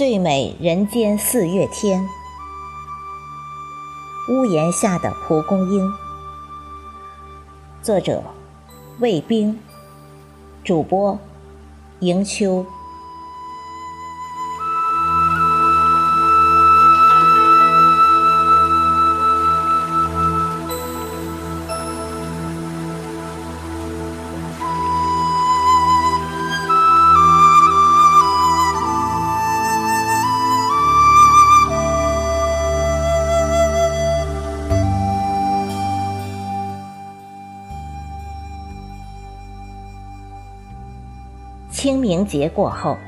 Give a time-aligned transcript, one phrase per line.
[0.00, 2.08] 最美人间四月天，
[4.30, 5.92] 屋檐下的蒲公英。
[7.82, 8.22] 作者：
[8.98, 9.60] 魏冰，
[10.64, 11.18] 主播：
[11.98, 12.64] 迎秋。
[41.82, 42.98] 清明节过后，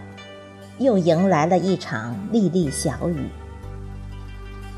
[0.79, 3.29] 又迎来了一场沥沥小雨。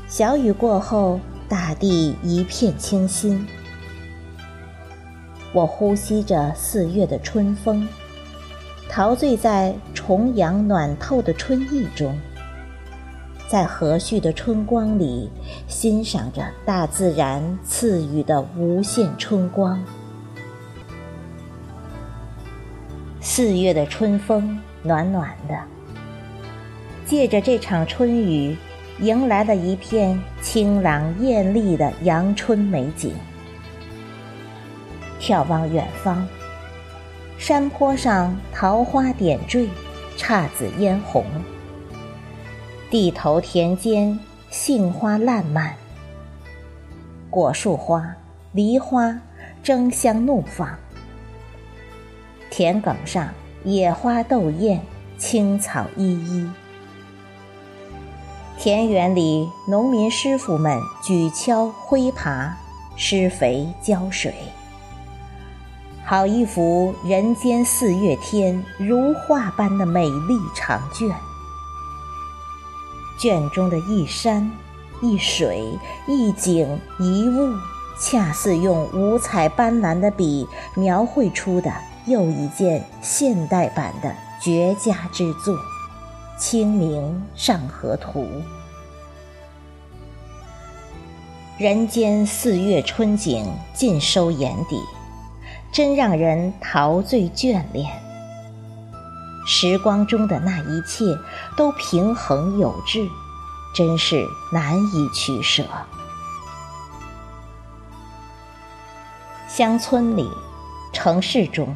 [0.05, 3.47] 小雨过后，大地一片清新。
[5.53, 7.87] 我呼吸着四月的春风，
[8.89, 12.19] 陶醉在重阳暖透的春意中，
[13.47, 15.29] 在和煦的春光里，
[15.69, 19.81] 欣赏着大自然赐予的无限春光。
[23.35, 25.59] 四月的春风暖暖的，
[27.05, 28.55] 借着这场春雨，
[29.01, 33.13] 迎来了一片清朗艳丽的阳春美景。
[35.19, 36.25] 眺望远方，
[37.37, 39.67] 山坡上桃花点缀，
[40.15, 41.25] 姹紫嫣红；
[42.89, 44.17] 地头田间
[44.49, 45.75] 杏花烂漫，
[47.29, 48.15] 果树花、
[48.53, 49.19] 梨花
[49.61, 50.69] 争相怒放。
[52.57, 53.27] 田埂上
[53.65, 54.81] 野花斗艳，
[55.17, 56.49] 青草依依。
[58.57, 62.49] 田园里，农民师傅们举锹挥耙，
[62.95, 64.33] 施肥浇水。
[66.05, 71.13] 好一幅人间四月天如画般的美丽长卷。
[73.19, 74.49] 卷中的一山
[75.01, 75.77] 一水
[76.07, 77.53] 一景一物，
[77.99, 81.69] 恰似用五彩斑斓的笔描绘出的。
[82.07, 85.55] 又一件现代版的绝佳之作，
[86.37, 88.23] 《清明上河图》。
[91.57, 94.79] 人间四月春景尽收眼底，
[95.71, 97.89] 真让人陶醉眷恋。
[99.47, 101.05] 时光中的那一切
[101.57, 103.07] 都平衡有致，
[103.73, 105.63] 真是难以取舍。
[109.47, 110.29] 乡村里，
[110.93, 111.75] 城市中。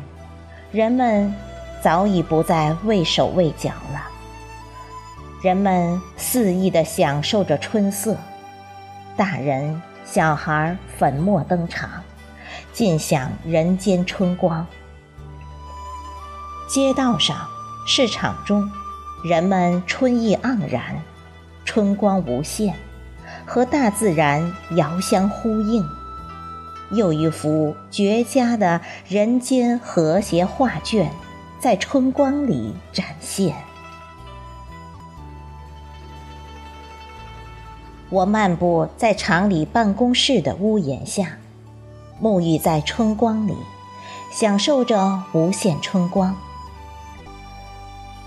[0.71, 1.33] 人们
[1.81, 4.03] 早已不再畏手畏脚了。
[5.41, 8.15] 人们肆意地享受着春色，
[9.17, 11.89] 大人小孩粉墨登场，
[12.71, 14.63] 尽享人间春光。
[16.67, 17.35] 街道上、
[17.87, 18.69] 市场中，
[19.25, 21.01] 人们春意盎然，
[21.65, 22.75] 春光无限，
[23.43, 25.83] 和大自然遥相呼应。
[26.91, 31.11] 又一幅绝佳的人间和谐画卷，
[31.59, 33.55] 在春光里展现。
[38.09, 41.37] 我漫步在厂里办公室的屋檐下，
[42.19, 43.53] 沐浴在春光里，
[44.31, 46.35] 享受着无限春光，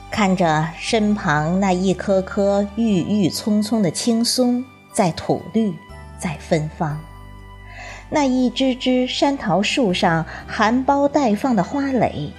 [0.09, 5.75] 看着身旁那一棵棵郁郁葱葱的青松在吐绿，
[6.17, 6.97] 在芬芳。
[8.15, 12.31] 那一只只山桃树上含苞待放的花蕾，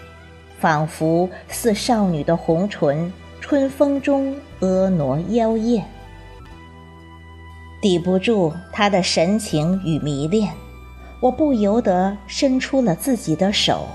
[0.59, 3.11] 仿佛似少女的红唇，
[3.41, 5.84] 春风中婀娜妖艳。
[7.81, 10.53] 抵不住她的神情与迷恋，
[11.19, 13.88] 我不由得伸出了自己的手，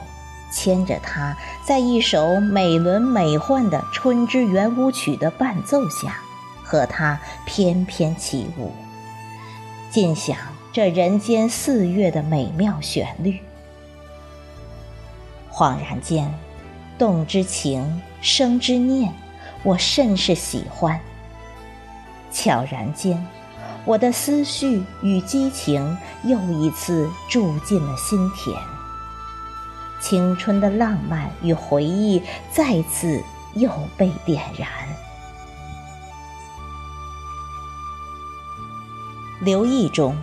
[0.52, 6.18] 牵着她，在一首美轮美奂的《春之圆舞曲》的伴奏下，
[6.64, 8.72] 和她翩翩起舞，
[9.90, 10.36] 尽享。
[10.70, 13.41] 这人间四月的美妙旋律，
[15.50, 16.32] 恍然间，
[16.99, 19.12] 动之情，生之念，
[19.62, 21.00] 我甚是喜欢。
[22.31, 23.26] 悄然间，
[23.87, 28.55] 我的思绪与激情又一次住进了心田，
[30.03, 32.23] 青春的浪漫与回忆
[32.53, 33.23] 再次
[33.55, 34.69] 又被点燃。
[39.41, 40.15] 留意中。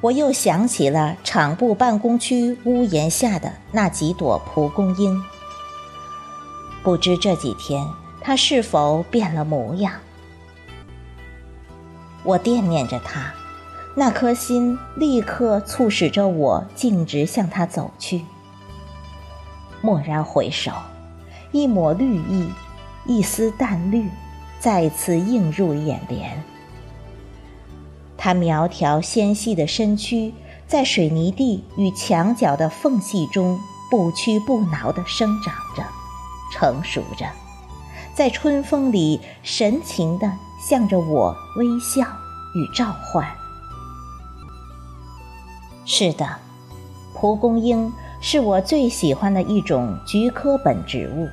[0.00, 5.20] 我又想起了厂部办公区屋檐下的那几朵蒲公英，
[6.84, 7.84] 不知这几天
[8.20, 9.92] 它是否变了模样？
[12.22, 13.32] 我惦念着它，
[13.96, 18.24] 那颗心立刻促使着我径直向它走去。
[19.82, 20.70] 蓦然回首，
[21.50, 22.48] 一抹绿意，
[23.04, 24.08] 一丝淡绿，
[24.60, 26.40] 再次映入眼帘。
[28.18, 30.34] 它苗条纤细的身躯
[30.66, 33.58] 在水泥地与墙角的缝隙中
[33.90, 35.82] 不屈不挠地生长着，
[36.52, 37.24] 成熟着，
[38.14, 40.30] 在春风里神情地
[40.60, 42.02] 向着我微笑
[42.54, 43.26] 与召唤。
[45.86, 46.28] 是的，
[47.14, 51.28] 蒲公英是我最喜欢的一种菊科本植物。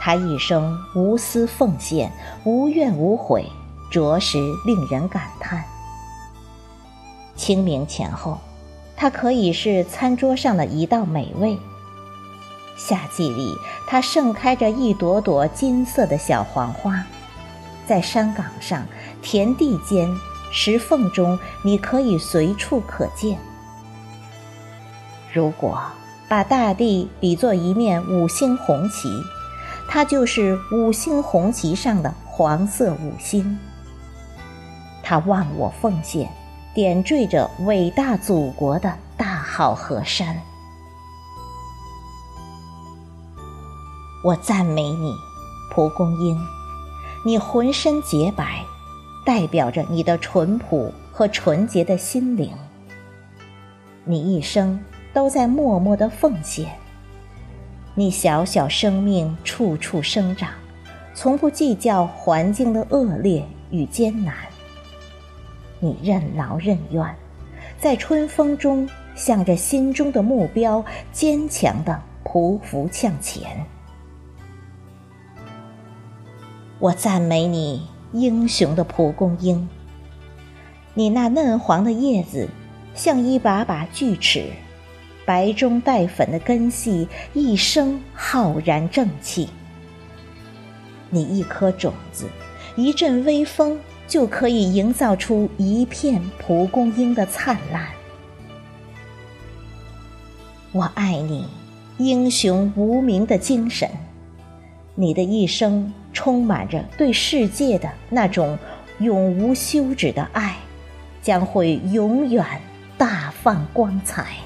[0.00, 2.10] 它一生无私奉献，
[2.44, 3.44] 无怨无悔，
[3.90, 5.62] 着实令人感叹。
[7.42, 8.38] 清明前后，
[8.96, 11.58] 它可以是餐桌上的一道美味。
[12.76, 13.52] 夏季里，
[13.88, 17.04] 它盛开着一朵朵金色的小黄花，
[17.84, 18.86] 在山岗上、
[19.22, 20.08] 田地间、
[20.52, 23.36] 石缝中，你可以随处可见。
[25.32, 25.82] 如果
[26.28, 29.08] 把大地比作一面五星红旗，
[29.88, 33.58] 它就是五星红旗上的黄色五星。
[35.02, 36.30] 它忘我奉献，
[36.74, 40.40] 点缀着伟大祖国的大好河山。
[44.24, 45.12] 我赞美你，
[45.70, 46.38] 蒲公英，
[47.24, 48.64] 你浑身洁白，
[49.24, 52.52] 代表着你的淳朴和纯洁的心灵。
[54.04, 54.78] 你一生。
[55.14, 56.66] 都在默默的奉献。
[57.94, 60.48] 你小小生命处处生长，
[61.14, 64.34] 从不计较环境的恶劣与艰难。
[65.82, 67.04] 你任劳任怨，
[67.76, 73.66] 在春风中向着心中的目标坚强的匍匐向前。
[76.78, 79.68] 我赞美你，英雄的蒲公英。
[80.94, 82.48] 你那嫩黄的叶子，
[82.94, 84.50] 像一把把锯齿。
[85.24, 89.48] 白中带粉的根系，一生浩然正气。
[91.10, 92.28] 你一颗种子，
[92.76, 93.80] 一阵微风，
[94.12, 97.88] 就可以营造出一片蒲公英的灿烂。
[100.70, 101.48] 我爱你，
[101.96, 103.88] 英雄无名的精神。
[104.94, 108.58] 你的一生充满着对世界的那种
[108.98, 110.58] 永无休止的爱，
[111.22, 112.44] 将会永远
[112.98, 114.36] 大放光彩。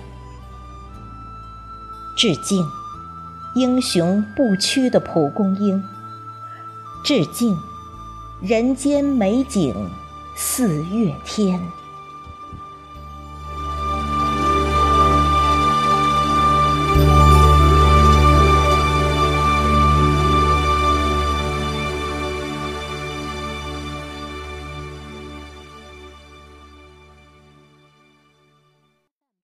[2.17, 2.65] 致敬，
[3.57, 5.83] 英雄不屈的蒲公英。
[7.05, 7.59] 致敬，
[8.41, 9.75] 人间美景
[10.35, 11.59] 四月天。